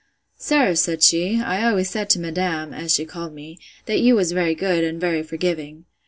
[0.39, 4.31] Sir, said she, I always said to madam (as she called me), that you was
[4.31, 5.85] very good, and very forgiving.